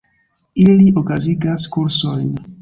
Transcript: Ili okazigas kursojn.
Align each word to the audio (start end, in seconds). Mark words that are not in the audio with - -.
Ili 0.63 0.87
okazigas 1.01 1.67
kursojn. 1.77 2.27